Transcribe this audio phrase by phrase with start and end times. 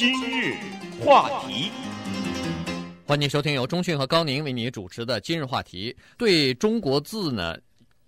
[0.00, 0.54] 今日
[1.04, 1.70] 话题，
[3.06, 5.94] 欢迎收听由中讯和高宁为你主持的今日话题。
[6.16, 7.54] 对中国字呢，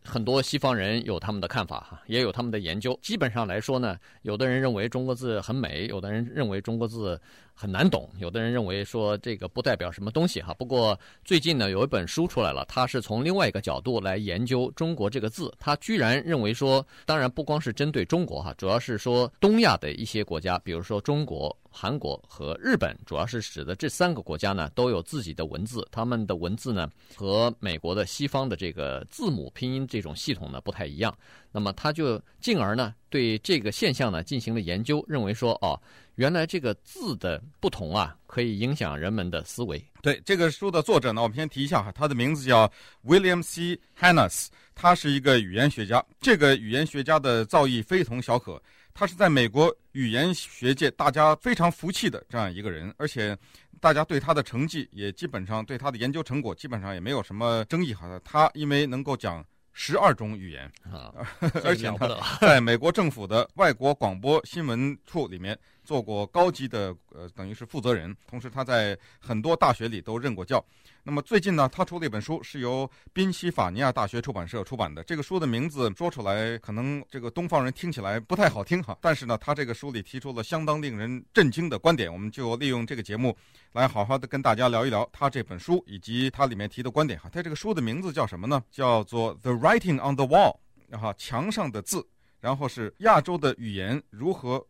[0.03, 2.99] 很多西方人有他们的看法哈，也有他们的研究。
[3.03, 7.21] 基本上来说呢，有的人认为中国字很美，有的人认为中国字
[7.55, 10.53] 很难懂，有的人认为说这个不代表什么东西哈。
[10.55, 15.53] 不过最近呢，有一本书出来了，它是从另外一个角度来研究中国这个字。
[15.59, 21.57] 他居然认为说，当然不光是针对中国哈，主要是说东亚的一些国家，比如说中国。
[21.75, 25.89] 韩国和日本，主要是指的这三个国家呢，都有自己的文字。
[25.91, 31.17] 他们的文字呢，和美国的西方的这个字母拼音这种系统呢不太一样。
[31.51, 35.79] 那么他就进而呢，对这个现象呢进行了研究，认为说，哦，
[36.15, 39.85] 原来这个字的不同啊，可以影响人们的思维。
[40.01, 42.67] 对，这个书的作者呢，我们先提一下哈，他的名字叫
[43.05, 43.79] William C.
[44.01, 46.03] Hannas，他是一个语言学家。
[46.23, 48.61] 这个语言学家的造诣非同小可。
[48.95, 53.37] 他是在美国语言学界大家非常服气的这样一个人，而且
[53.81, 58.21] 大家对他的成绩也基本上对他的研究成果基本上也没有什么争议哈。
[58.23, 61.13] 他因为能够讲十二种语言啊，
[61.65, 62.09] 而且他
[62.41, 70.65] 在美国政府的外国广播新闻处里面做过高级的呃，等于是负责人，同时他在很多大学里都任过教。
[71.05, 75.03] 那么最近呢，他出了一本书，是由宾夕法尼亚大学出版社出版的。
[75.03, 78.97] 这个书的名字说出来，可能这个东方人听起来不太好听哈。
[79.01, 83.37] 但是呢，他这个书里提出了相当令人震惊的观点，我们就利用这个节目
[83.73, 87.29] 来好好的跟大家聊一聊他这本书以及他里面提的观点哈。
[87.33, 88.63] 他这个书的名字叫什么呢？
[88.71, 90.57] 叫做《The Writing on the Wall》，
[90.97, 92.07] 哈，墙上的字。
[92.39, 94.65] 然后是亚洲的语言如何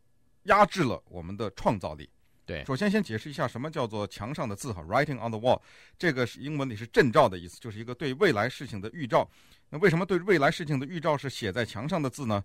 [0.44, 2.08] 压制了我们的创造力。
[2.44, 5.60] 对，首先先解释一下什么叫做墙上的字哈，writing on the wall，
[5.96, 9.28] 这个是英文里是阵兆的意思，就是一个对未来事情的预兆。
[9.70, 12.42] 那为什么对未来事情的预兆是写在墙上的字呢？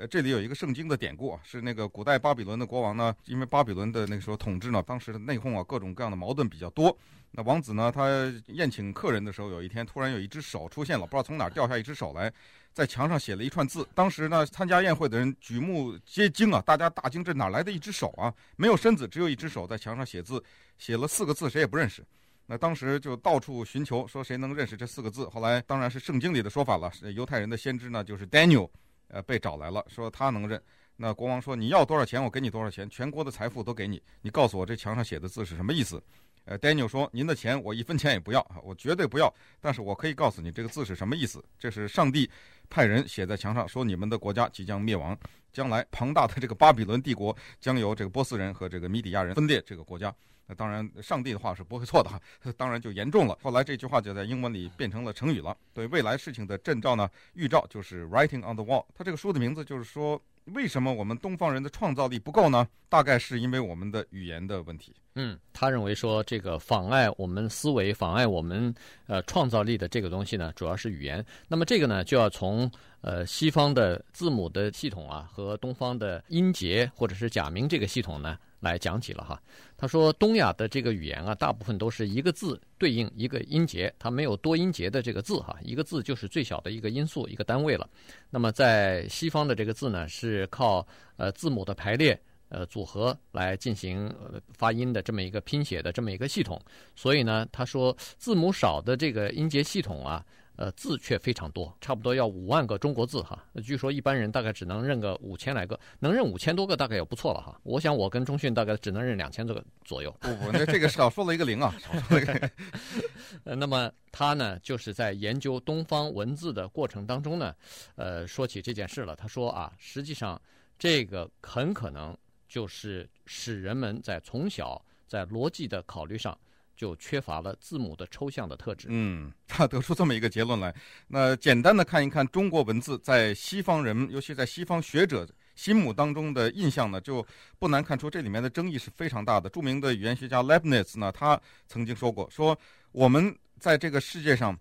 [0.00, 6.96] 呃，这里有一个圣经的典故啊，是那个古代巴比伦的国王呢，因为巴比伦的那个时候统治呢，当时的内讧啊，各种各样的矛盾比较多。
[7.32, 8.08] 那王子呢，他
[8.46, 12.32] 宴请客人的时候，有一天突然有一只手出现了，不知道从哪儿掉下一只手来。
[12.72, 18.32] 在墙上写了一串字，当时呢，参加宴会的人举目皆惊啊，大家大惊，这哪来的一只手啊？
[18.56, 20.42] 没有身子，只有一只手在墙上写字，
[20.78, 22.02] 写了四个字，谁也不认识。
[22.46, 25.28] 那当时就到处寻求，说谁能认识这四个字。
[25.28, 28.70] 后来当然是圣经里的说法了，犹太人的先知呢，就是 Daniel，
[29.10, 30.60] 呃，被找来了，说他能认。
[30.96, 36.02] 那国王说，你要多少钱，我给你多少钱，全国的财富都给你，你告诉我这墙上写的字是什么意思？
[36.46, 39.32] 呃，Daniel 说：“您的钱我一分钱也不要，我绝对不要。
[39.60, 41.44] 但是我可以告诉你这个字是什么意思。
[41.58, 42.28] 这是上帝
[42.68, 45.16] 派人写在墙上，说你们的国家即将灭亡，
[45.52, 50.12] 将来庞大的这个巴比伦帝国将由这个波斯人和这个米底亚人分裂这个国家。
[50.54, 52.20] 当然，上帝的话是不会错的哈。
[52.56, 53.38] 当然就严重了。
[53.42, 55.56] 后来这句话就在英文里变成了成语了。
[55.72, 58.84] 对未来事情的征兆呢，预兆就是 writing on the wall。
[58.94, 60.20] 他这个书的名字就是说。”
[60.54, 62.66] 为什么我们东方人的创造力不够呢？
[62.88, 64.92] 大概是因为我们的语言的问题。
[65.14, 68.74] 嗯，他认为说这个妨碍我们思维、妨碍我们
[69.06, 71.24] 呃创造力的这个东西呢，主要是语言。
[71.46, 72.68] 那么这个呢，就要从
[73.02, 78.36] 呃西方的字母的系统啊，和东方的音节或者是假名这个系统呢。
[78.60, 79.42] 来讲起了哈，
[79.76, 87.88] 他说东亚的这个语言啊，大部分都是一个字对应一个音节，它没有多音节的这个字哈，一个字就是最小的一个音素一个单位了。
[88.28, 96.60] 那么在西方的这个字呢，是靠呃字母的排列呃组合来进行呃发音的这么一个拼写的这么一个系统，
[96.94, 100.24] 所以呢，他说字母少的这个音节系统啊。
[100.60, 103.42] 呃，字却非常多，差不多要五万个中国字哈。
[103.64, 107.58] 据说一般人大概只能认个五千来个，能认五千多个大概也不错了哈。
[107.62, 110.14] 我想我跟中讯大概只能认两千多个左右。
[110.20, 112.50] 不不，那这个少说了一个零啊，少说了一个。
[113.44, 117.54] 呃，那么他呢，就是在研究东方文字的过程当中呢，
[117.94, 119.16] 呃，说起这件事了。
[119.16, 120.38] 他说啊，实际上
[120.78, 122.14] 这个很可能
[122.46, 126.38] 就是使人们在从小在逻辑的考虑上。
[126.80, 128.86] 就缺乏了字母的抽象的特质。
[128.88, 130.74] 嗯， 他得出这么一个结论来。
[131.08, 137.22] 那简单的看一看中国文字在西方人，尤其在西方学者心目当中的印象呢，就
[137.58, 139.50] 不难看出这里面的争议是非常大的。
[139.50, 141.38] 著名的语言学家 Leibniz 呢，他
[141.68, 142.58] 曾经说过，说
[142.92, 144.58] 我们在这个世界上，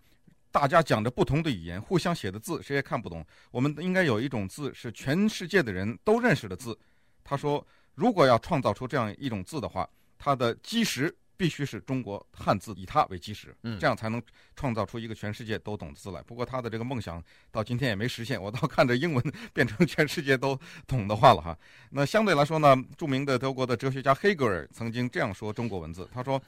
[0.51, 3.25] 大家讲着不同的语言，互相写的字谁也看不懂。
[3.49, 6.77] 我们应该有一种字是全世界的人都认识的字。
[7.23, 11.15] 他说，如果要创造出这样一种字的话，它的基石。
[11.39, 14.21] 必须是中国汉字，以它为基石，这样才能
[14.57, 16.21] 创造出一个全世界都懂的字来。
[16.23, 18.39] 不过他的这个梦想到今天也没实现。
[18.39, 21.57] 我倒看着英文 变成全世界都懂的话了哈。
[21.91, 26.41] 那相对来说呢，著名的德国的哲学家黑格尔曾经这样说中国文字：他说，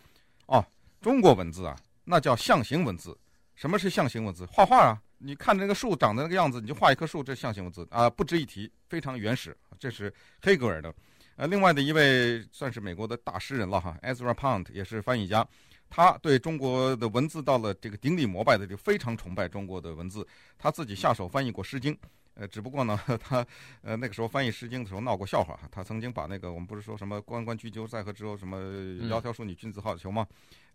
[0.47, 0.61] 哦，
[0.99, 1.73] 中国文字啊，
[2.03, 3.17] 那叫象形文字。
[3.55, 4.45] 什么是象形文字？
[4.47, 9.55] 画画啊，你看那个树长的那个样子，你就画一棵树，这象形文字啊，不值一提，非常原始。
[9.79, 10.93] 这是黑格尔的。
[11.35, 15.47] 呃，另外的一位算是美国的大诗人了哈，Ezra Pound 也是翻译家，
[15.89, 21.93] 他对中国的文字到了这个顶礼膜拜的，就非常崇拜中国的文字，他自己下手翻译过《诗经》。
[22.35, 23.45] 呃，只不过呢， 他
[23.81, 25.59] 呃那个时候翻译《诗经》的时候闹过笑话。
[25.69, 28.57] 他曾经把那个我们不是说什么“关关雎鸠，在河之洲”什么
[29.09, 30.25] “窈窕淑女，君子好逑”吗？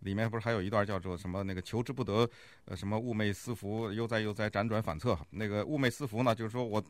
[0.00, 2.28] 里面不是还有一段叫做什么那个“求之不得”，
[2.66, 5.18] 呃，什么“寤寐思服，悠哉悠哉，辗转反侧”。
[5.30, 6.82] 那个“寤寐思服”呢，就是说我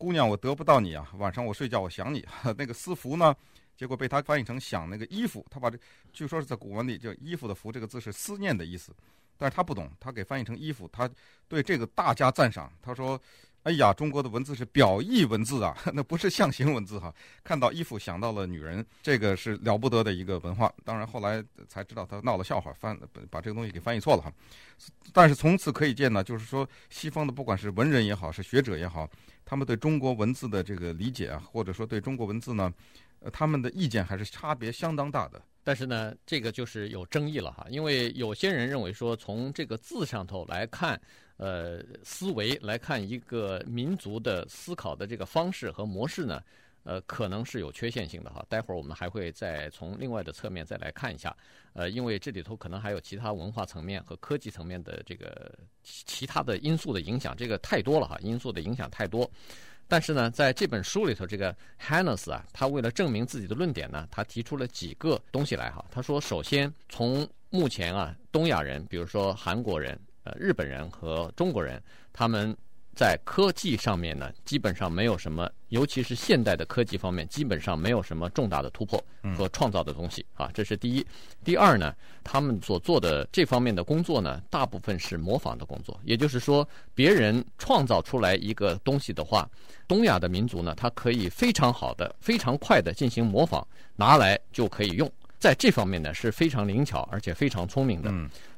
[0.00, 2.26] 姑娘，我得不到你啊，晚上我睡觉我想你。
[2.56, 3.36] 那个“思服”呢，
[3.76, 5.44] 结果被他翻译成想那个衣服。
[5.50, 5.78] 他把这
[6.10, 8.96] 据说是在古文里叫“衣服”的“服”这个字是思念的意思，
[9.36, 10.88] 但是他不懂，他给翻译成衣服。
[10.90, 11.06] 他
[11.46, 13.20] 对这个大加赞赏，他说。
[13.64, 17.14] 哎呀，中国的文字是表意文字啊， 那不是象形文字哈。
[17.44, 20.72] 看到衣服想到了女人，这个是了不得的一个文化。
[20.82, 22.98] 当然后来才知道他闹了笑话，翻
[23.30, 24.32] 把这个东西给翻译错了哈。
[25.12, 29.06] 但是从此可以见呢，就是说西方的不管是文人也好，是学者也好，
[29.44, 32.72] 他们对中国文字的这个理解啊，或者说对中国文字呢，
[33.30, 35.40] 他们的意见还是差别相当大的。
[35.62, 40.98] 但是呢，这个就是有争议了哈，因为有些人认为说，从这个字上头来看。
[41.40, 46.42] 呃，思维来看一个民族的思考的这个方式和模式呢，
[46.84, 48.44] 呃，可能是有缺陷性的哈。
[48.46, 51.34] 待会儿我们还会再从另外的侧面再来看一下，
[51.72, 59.26] 呃，因为这里头可能还有其他文化层面和科技层面的这个其他的因素的影响，这个太多了哈，因素的影响太多。
[59.88, 65.82] 但是呢，在这本书里头，这个 Hanes 啊，他为了证明自己的论点呢，他提出了几个东西来哈。
[65.90, 69.98] 他说，首先从目前啊，东亚人，比如说韩国人。
[70.24, 71.82] 呃，日本人和中国人，
[72.12, 72.56] 他们
[72.94, 79.02] 在科技上面呢，基本上没有什么，尤其是现代的科技方面，基本上没有什么重大的突破
[79.34, 80.50] 和创造的东西啊。
[80.52, 81.06] 这是第一。
[81.42, 89.48] 第二呢，他们所做的这方面的工作呢，大部分是模仿的工作，也就是说，别人创造出来一个东西的话，
[89.88, 98.12] 东亚的民族呢，它可以非常好的、非常快的进行模仿，拿来就可以用，在这方面呢是非常灵巧而且非常聪明的。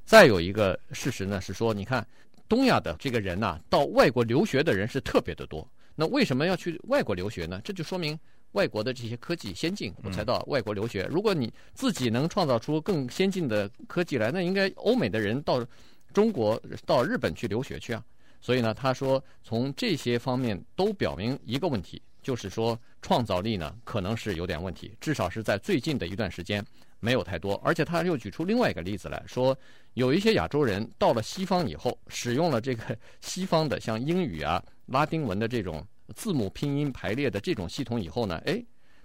[0.05, 2.05] 再有一个事实呢，是说，你看，
[2.49, 5.67] 东亚的这个人呐，到外国留学的人是特别的多。
[5.94, 7.61] 那为什么要去外国留学呢？
[7.62, 8.19] 这就说明
[8.52, 11.06] 外国的这些科技先进，我才到外国留学。
[11.08, 15.64] 如果你自己能创造出更先进的科技来，那应该欧美的人到
[16.12, 18.05] 中国、到日本去留学去啊。
[18.40, 26.64] 所以呢，他说，从这些方面都表明一个问题，就是说创造力呢可能是有点问题，至少是在最近的一段时间。
[27.04, 29.58] 没有太多，而且他又举出另外一个例子来说，
[29.94, 35.84] 有一些亚洲人到了西方以后，使用了这个 西方的像英语啊、拉丁文的这种
[36.14, 38.64] 字母拼音排列的这种系统以后呢，哎。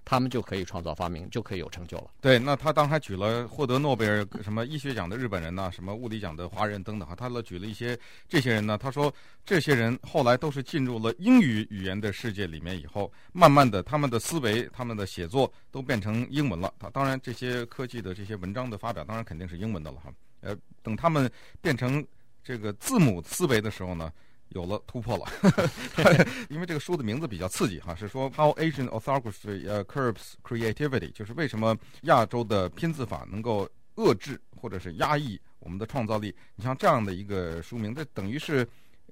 [0.09, 2.05] 他们就可以创造发明，就可以有成就了。
[2.21, 7.99] 对，那他当时还举了获得诺贝尔什么医学奖的日本人呐、什么物理奖的华人等等哈，他了举了一些
[8.29, 8.77] 这些人呢。
[8.77, 9.13] 他说，
[9.45, 16.73] 这些人后来都是进入了英语语言的世界里面以后，慢慢的他们的思维、他们的写作都变成英文了。
[16.79, 20.09] 他当然这些科技的这些文章的发表，当然肯定是英文的了哈。
[20.39, 22.05] 呃，等他们变成
[22.41, 24.09] 这个字母思维的时候呢，
[24.49, 25.25] 有了突破了，
[26.49, 36.33] 因为这个书的名字比较刺激哈，是说 How Asian Orthography 呃 Curbs Creativity，就是为什么亚洲的拼字法能够遏制或者是压抑我们的创造力？
[36.55, 38.67] 你像这样的一个书名，这等于是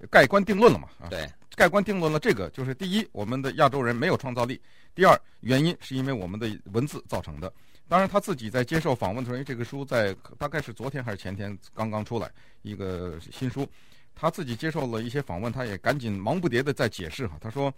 [0.10, 0.88] 盖棺定论了嘛？
[1.00, 2.20] 啊，对，盖棺定论了。
[2.20, 4.56] 这个就是第一，我们的亚洲人没有创造力；
[4.94, 7.51] 第二，原因是因为我们的文字造成的。
[7.88, 12.32] 当然，他自己在接受访问的时候，因为这个书在大概是昨天还是前天刚刚出来
[12.63, 13.68] 一个新书。
[14.15, 17.38] 他自己接受了一些访问，他也赶紧忙不迭地在解释哈。
[17.41, 17.72] 他说：“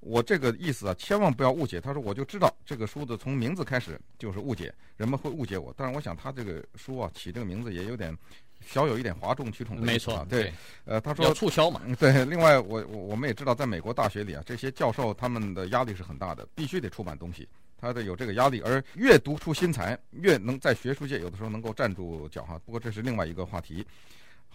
[0.00, 5.74] 我这个意思啊，千万不要误解。”他说：“我就知道这个书的从名字开始就是误解，人们会误解我。
[5.76, 8.16] 但是我想他这个书啊起这个名字也有点
[8.60, 9.80] 小有一点哗众取宠。
[9.80, 10.52] 没错，对，
[10.84, 11.80] 呃，他说要促销嘛。
[11.98, 18.60] 对，另外我我我们也知道，在美国大学里啊，这些教授他们的压力是很大的，必须得出版东西，他得有这个压力。
[18.60, 22.60] 而越读出新材，越能在学术界有的时候能够站住脚哈。
[22.64, 23.86] 不过这是另外一个话题。”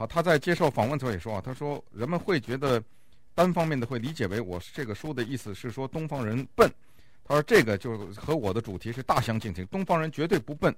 [0.08, 2.82] 他在接受访问的时候也说啊，他说人们会觉得
[3.34, 6.72] 单方面的会理解为我这个书的意思是说东方人笨。
[7.24, 10.76] 他说这个就和我的主题是大相径庭，东方人绝对不笨，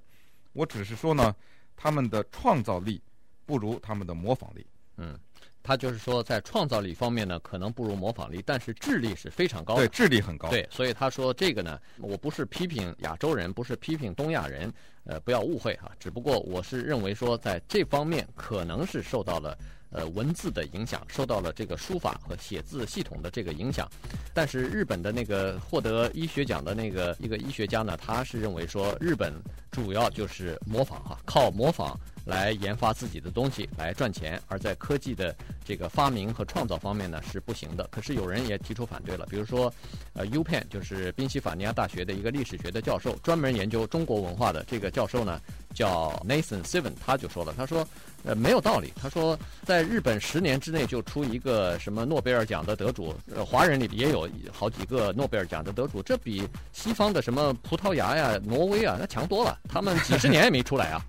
[0.53, 1.35] 我只是说呢，
[1.75, 3.01] 他们的创造力
[3.45, 4.65] 不如他们的模仿力。
[4.97, 5.19] 嗯。
[5.65, 9.87] 他就是说，在创造力方面呢，可能不如模仿力，但是智力是非常高的。
[9.87, 10.47] 对，智力很高。
[10.49, 14.71] 对，所以他说这个呢，我不是批评亚洲人，不是批评东亚人，
[15.05, 15.91] 呃，不要误会哈。
[15.99, 19.57] 只不过我是认为说，在这方面可能是受到了
[19.89, 23.89] 呃文字的影响，受到了这个书法和写字系统的这个影响。
[24.35, 29.33] 但是日本的那个获得医学奖的那个一个医学家呢，他是认为说日本
[29.71, 31.99] 主要就是模仿哈，靠模仿。
[32.25, 35.31] 来研发自己的东西来赚钱，而在科技的
[35.65, 37.87] 这个发明和创造方面呢是不行的。
[37.91, 39.73] 可是有人也提出反对了，比如说，
[40.13, 45.41] 呃，U Pen，就是宾夕法尼亚大学的一个历史学的教授，专门研究中国文化的这个教授呢
[45.73, 47.85] 叫 Nathan Seven，他就说了，他说，
[48.23, 48.93] 呃，没有道理。
[48.95, 61.03] 他说，在日本十年之内就出一个什么诺贝尔奖的得主，呃，华人里也有好几个诺贝尔奖的得主，这比西方的什么葡萄牙呀、挪威啊那强多了，他们几十年也没出来啊。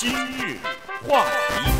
[0.00, 0.56] 今日
[1.02, 1.72] 话题，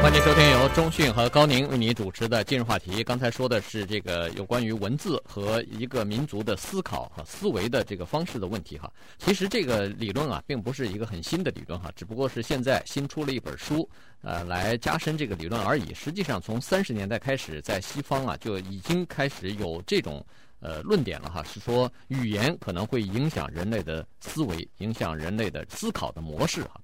[0.00, 3.04] 欢迎收听由中讯和高宁为你主持的今日话题。
[3.04, 8.90] 刚才说的是这个有关于文字和一个民族的思考和思维的这个方式的问题哈。
[9.18, 13.86] 其实这个理论啊，并不是一个很新的理论哈，只不过是现在新出了一本书，
[14.22, 15.92] 呃，来加深这个理论而已。
[15.92, 20.24] 实际上，从三十年代开始，在西方啊，就已经开始有这种。
[20.60, 26.80] 呃，论点了哈，是说语言可能会影响人类的思维，影响人类的思考的模式哈。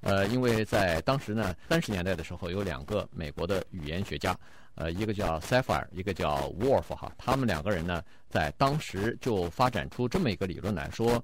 [0.00, 4.38] 呃，因为在当时呢，三十年代的时候，有两个美国的语言学家，
[4.76, 11.22] 呃，一个叫 Safire，一个叫 Wolf 哈，他们两个人呢，在当时就发展出这么一个理论来说，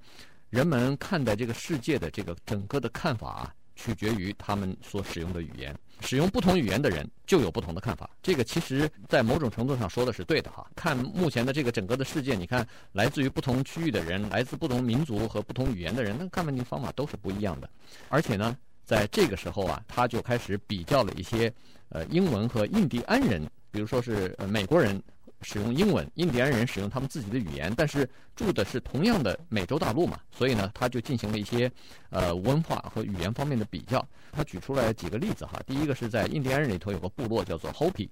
[0.50, 5.75] 人们看待这个世界的这个整个的看法啊，取决于他们所使用的语言。
[6.00, 10.66] 使用不同语言的人就有不同的看法，这个其实，在某种程度上说的是对的哈。
[10.74, 17.68] 看目前的这个整个的世界，你看来自于不同区域的人，来自不同民族和不同语言的人，那看问题方法都是不一样的。
[18.08, 21.52] 而且呢，在这个时候啊，他就开始比较了一些，
[21.88, 25.02] 呃，英文和印第安人，比如说是美国人。
[25.44, 31.70] 使用英文，印第安人使用他们自己的语言，但是住的是同样的美洲大陆嘛，所以呢，他就进行了一些
[32.10, 34.04] 呃文化和语言方面的比较。
[34.32, 38.08] 他举出来几个例子哈，第一个是在印第安人里头有个部落叫做 Hopi，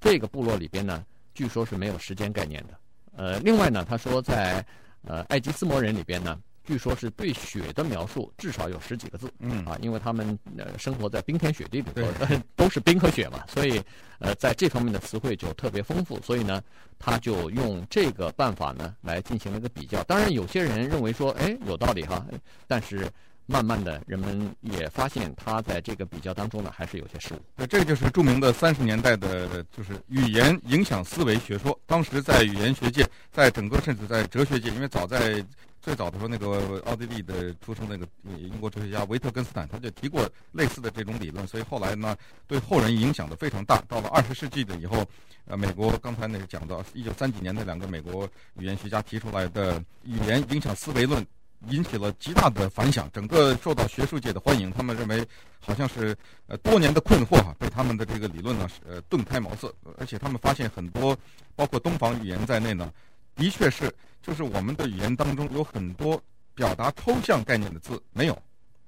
[0.00, 2.78] 这个部落里边呢，据说是没有时间概念的。
[3.16, 4.64] 呃，另外呢，他说在
[5.02, 6.40] 呃爱吉斯摩人里边呢。
[6.66, 12.02] 据说是对雪的描述至少有十几个字，嗯啊，因为他们呃生活在冰天雪地里头，
[12.56, 13.80] 都是冰和雪嘛，所以
[14.18, 16.60] 呃在这方面的词汇就特别丰富，所以呢，
[16.98, 20.02] 他就用这个办法呢来进行了一个比较。
[20.04, 22.26] 当然，有些人认为说，哎，有道理哈，
[22.66, 23.08] 但是
[23.48, 27.38] 慢慢的人们也发现他在这个比较当中呢还是有些失误。
[27.54, 31.78] 那这就是著名的三十年代的，就是语言影响思维学说。
[31.86, 35.44] 当时在语言学界，在整个甚至在哲学界，因为早在
[35.86, 38.04] 最早的时候，那个奥地利的出生那个
[38.40, 42.16] 英国哲学家维特根斯坦，他就提过类似的这种理论，所以后来呢，
[42.48, 43.80] 对后人影响的非常大。
[43.86, 45.06] 到了二十世纪的以后，
[45.44, 48.28] 呃，美国刚才那个讲到一九三几年那两个美国
[48.58, 51.24] 语言学家提出来的语言影响思维论，
[51.68, 54.72] 引起了极大的反响，整个受到学术界的欢迎。
[54.72, 55.24] 他们认为
[55.60, 56.16] 好像是
[56.48, 61.16] 呃多年的困惑哈，被他们的这个理论呢是呃顿开茅塞，而且他们发现很多
[61.54, 62.92] 包括东方语言在内呢，
[63.36, 63.94] 的确是。
[64.22, 66.20] 就是我们的语言当中有很多
[66.52, 68.36] 表达抽象概念的字没有，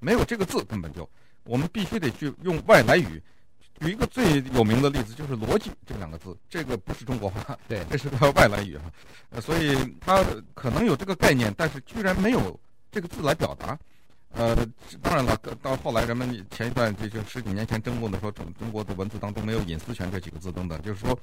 [0.00, 1.08] 没有这个字根本就，
[1.44, 3.22] 我们必须得去用外来语。
[3.78, 8.90] 举一个最有名的例子，就是“逻辑”这两个字，这个不是中国话，对，这是个外来语哈。
[9.30, 10.24] 呃，所以它
[10.54, 12.58] 可能有这个概念，但是居然没有
[12.90, 13.78] 这个字来表达。
[14.30, 14.56] 呃，
[15.00, 21.16] 当然了，到后来人们前一段这就十几年前争论的说，中中国的文字当中没有隐私权这几个字等等，就是说，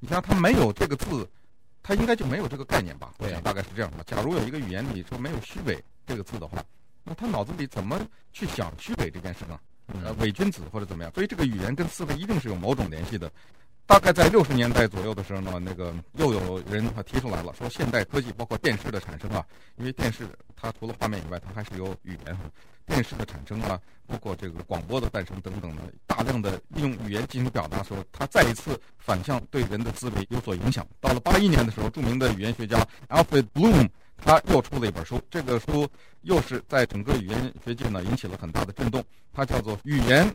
[0.00, 1.24] 你像它没有这个字。
[1.82, 3.12] 他应该就没有这个概念吧？
[3.18, 4.04] 我想大概是这样的。
[4.04, 6.62] 假如有一个语言里说没有“虚伪”这个字的话，
[7.04, 8.00] 那他脑子里怎么
[8.32, 9.58] 去想虚伪这件事呢？
[10.04, 11.12] 呃，伪君子或者怎么样？
[11.14, 13.30] 所以这个语言跟思维一定是有某种联系的。
[13.86, 19.44] 大概在六十年代左右的时候呢，那个又有人他提出来了，说现代科技包括电视的产生啊，
[19.76, 22.38] 因为电视它除了画面以外，它还是有语言。
[22.90, 30.84] 电视的产生啊，包括这个广播的诞生等等的，大量的利用语言进行表达的时候，它再一次反向对人的思维有所影响。
[31.00, 35.88] 到了八一年的时候，著名的语言学家 Alfred Bloom 他又出了一本书，这个书
[36.22, 39.02] 又是在整个语言学界呢引起了很大的震动。
[39.32, 40.34] 它叫做《语言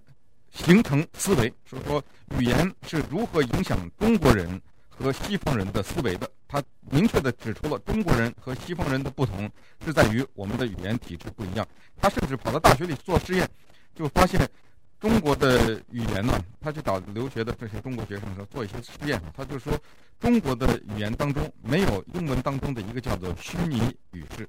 [0.50, 2.04] 形成思维》，说说
[2.40, 4.60] 语言是如何影响中国人
[4.98, 6.30] 和西方人的思维的。
[6.48, 9.50] 他明确地指出了中国人和西方人的不同
[9.84, 11.68] 是在于我们的语言体制不一样。
[12.00, 13.50] 他甚至跑到大学里做实验，
[13.96, 14.48] 就发现
[15.00, 19.78] 中国的语言呢，他去找留学的这些中国学生说做一些实验，他就说
[20.20, 24.48] 中国的语言当中没有英文当中的一个叫做虚拟语式，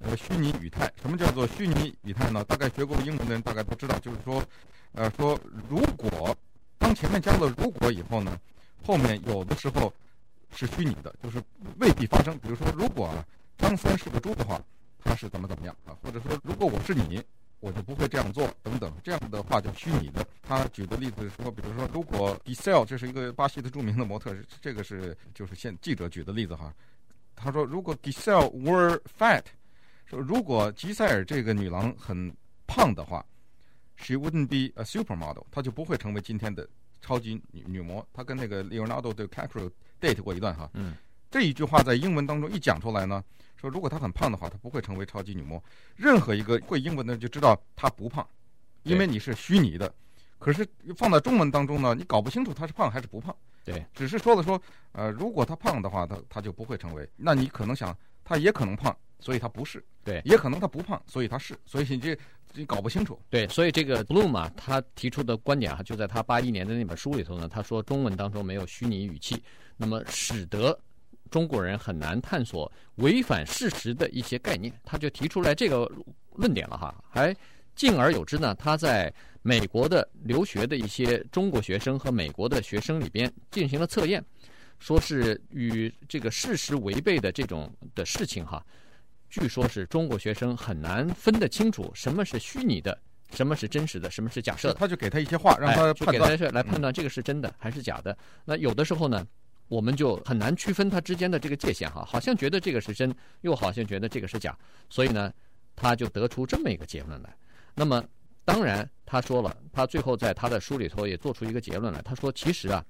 [0.00, 0.92] 呃，虚拟语态。
[1.00, 2.44] 什么叫做虚拟语态呢？
[2.44, 4.44] 大概学过英文的人大概都知道，就是说，
[4.92, 5.36] 呃，说
[5.68, 6.36] 如果
[6.78, 8.38] 当前面加了如果以后呢，
[8.84, 9.92] 后面有的时候。
[10.50, 11.42] 是虚拟的，就是
[11.78, 12.36] 未必发生。
[12.38, 13.12] 比如说，如果
[13.58, 14.58] 张三是个猪的话，
[14.98, 17.22] 他是怎么怎么样啊，或者说如果我是你，
[17.60, 20.26] 我就不会这样做等等，这样的话就虚拟的。
[20.42, 26.72] 他举的例子说，比如说如果 Gisele 这是一个巴西的著名的模特，这个是就是现记者举的例子哈。
[27.36, 29.44] 他说如果 Gisele were fat，
[30.06, 32.34] 说如果吉赛尔这个女郎很
[32.66, 33.22] 胖的话
[33.96, 36.66] ，she wouldn't be a supermodel，她就不会成为今天的
[37.00, 38.06] 超级女女模。
[38.12, 40.70] 她跟那个 Leonardo DiCaprio date 过一段哈。
[40.74, 40.94] 嗯。
[41.30, 43.22] 这一句话在英文当中一讲出来呢，
[43.54, 45.62] 说如果她很胖的话，她不会成为超级女模。
[45.94, 48.26] 任何一个会英文的就知道她不胖，
[48.82, 49.92] 因为你是虚拟的。
[50.38, 53.34] 可是放在中文当中呢，你搞不清楚她是胖还是不胖。
[53.64, 54.58] 对，只是说了说，
[54.92, 57.06] 呃，如果她胖的话，她她就不会成为。
[57.16, 59.84] 那你可能想，她也可能胖，所以他不是。
[60.04, 61.58] 对，也可能他不胖，所以他是。
[61.66, 62.18] 所以你这
[62.54, 63.20] 你搞不清楚。
[63.28, 69.42] 对，所以这个 Bloom 啊，他提出的观点啊，就在他八一年的那本书里头呢，他说中文当中没有虚拟语气，
[69.76, 70.78] 那么使得。
[71.30, 75.86] 中国人很难探索违反事实的一些概念，他就提出来这个
[76.36, 77.04] 论点了哈。
[77.10, 77.36] 还
[77.76, 84.24] 进而有之呢，他在美国的留学的一些中国学生和美国的学生里边进行了测验，
[84.78, 88.64] 说是与这个事实违背的这种的事情哈，
[89.28, 92.98] 据说是中国学生很难分得清楚什么是虚拟的，
[93.32, 94.74] 什么是真实的，什么是假设的。
[94.74, 98.16] 他就给他一些话，让他判断，来判断这个是真的还是假的。
[98.44, 99.26] 那有的时候呢？
[99.68, 104.56] 我们就很难区分它之间的这个界限哈，好像觉得这个是真，又好像觉得这个是假，
[104.88, 105.30] 所以呢，
[105.76, 107.36] 他就得出这么一个结论来。
[107.74, 108.02] 那么，
[108.46, 112.82] 当然他说了，他最后在他的书里头也做出一个结论来，他说其实啊，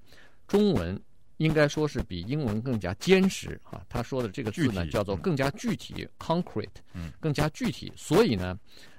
[0.46, 0.96] 中文
[1.38, 3.82] 应该说是比英文更加坚实啊。
[3.88, 6.68] 他说的这个字呢叫做更加具体 （concrete），
[7.18, 7.92] 更加具体。
[7.96, 8.56] 所以呢，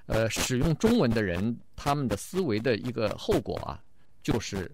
[0.08, 3.79] 呃，使用中文的人他们的思维的一个后果啊，
[4.22, 4.69] 就是。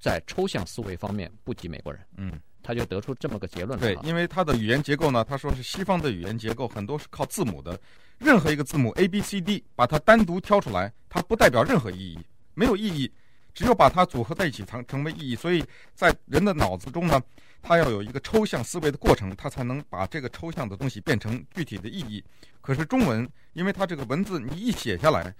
[0.00, 3.80] 在抽象思维方面不及美国人，嗯，他就得出这么个结论。
[3.80, 7.80] 对，因为他的语言结构呢，他说是西方的语言结构很多是靠字母的，
[8.18, 12.18] 任何一个字母 A B C D，把它单独挑出来，它不代表任何意义，
[12.52, 13.10] 没有意义，
[13.54, 15.34] 只有把它组合在一起才成为意义。
[15.34, 17.18] 所以在人的脑子中呢，
[17.62, 22.22] 它要有一个抽象思维的过程，它才能把这个抽象的东西变成具体的意义。
[22.60, 25.34] 可是中文，因为它这个文字你一写下来。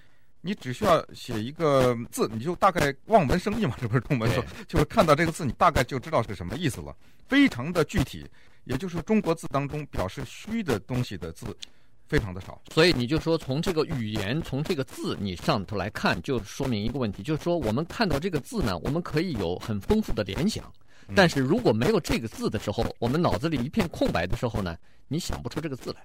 [0.47, 6.95] 你只需要写一个字，你就大概望文生义嘛，这不是中文说，就是看到这个字，你大概就知道是什么意思了，
[7.27, 8.29] 非常的具体。
[8.65, 11.57] 也就是中国字当中表示虚的东西的字，
[12.15, 12.61] 非常的少。
[12.73, 20.73] 所以你就说，从这个语言，从这个字你上头来看，就说明一个问题，就是说我们看到这个字呢，我们可以有很丰富的联想，
[21.13, 24.77] 但是如果没有这个字的时候，我们脑子里一片空白的时候呢，
[25.09, 25.97] 你想不出这个字来。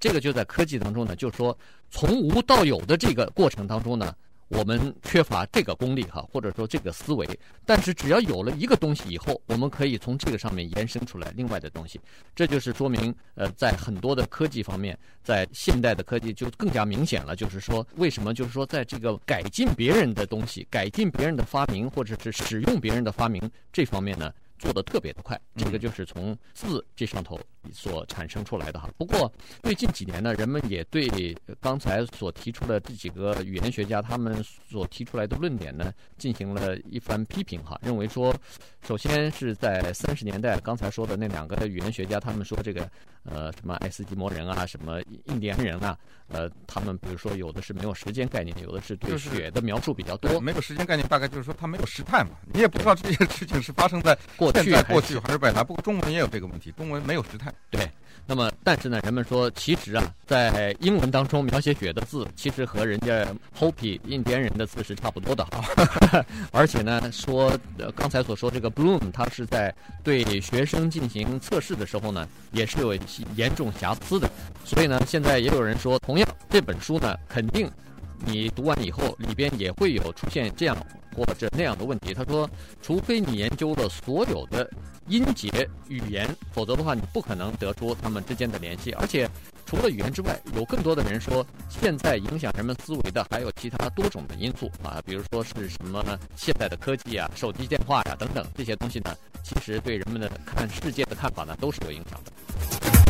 [0.00, 1.54] 这个就在科技当中呢，就是说
[1.90, 4.14] 从无到有的这个过程当中呢，
[4.48, 7.28] 我们缺乏这个功力哈，或者说这个思维。
[7.64, 12.00] 但是只要有了一个东西以后，我们可以从这个上面延伸出来另外的东西。
[12.34, 17.36] 这就是说明，呃，在很多的科技方面，在现代的科技就更加明显了。
[17.36, 18.32] 就是说，为什么？
[18.32, 25.40] 就是说，在这个改进别人的东西、改进别人的发明，或者是使用别人的发明这方面呢，做的特别的快。
[25.56, 27.38] 这个就是从字这上头。
[27.70, 29.30] 所产生出来的哈，不过
[29.62, 38.34] 最近几年呢，人们也对刚才所提出的这几个语言学家他们所提出来的论点呢，进行了一番批评哈，认为说，
[38.86, 42.88] 首先是在三十年代刚才说的那两个语言学家，他们说这个
[43.24, 55.62] 呃什么爱斯基摩人啊，什么印第安人啊，呃，他们比如说有的是没有时间概念，有的是对血的描述比较多，没有时间概念，大概就是说他没有时态嘛，你也不知道这些事情是发生在过去、过去还是未来。
[55.62, 57.52] 不过中文也有这个问题，中文没有时态。
[57.70, 57.88] 对，
[58.26, 63.26] 那么但是呢，人们说其实啊，在英文当中描写雪的字，其实和人家
[63.58, 66.24] Hopi 印第安人的字是差不多的哈。
[66.52, 67.52] 而且呢，说
[67.94, 72.94] 刚才所说这个 Bloom，它是在对学生进行测试的时候呢，也是有
[73.36, 74.28] 严重瑕疵的。
[74.64, 77.70] 所以呢，现在也有人说，同样这本书呢，肯定
[78.24, 80.76] 你读完以后里边也会有出现这样
[81.18, 82.14] 或者那样的问题。
[82.14, 82.48] 他说，
[82.80, 84.70] 除非你研究了所有的。
[85.08, 85.48] 音节
[85.88, 88.92] 语言，否则的话，你不可能得出它们之间的联系。
[88.92, 89.26] 而且，
[89.64, 96.04] 除了语言之外，有更多的人说，现在影响人们思维的还有其他多种的因素啊，比如说是什么？
[96.36, 103.07] 现代的科技啊，手机电话呀、等等这些东西呢，其实对人们的看世界的看法呢，都是有影响的。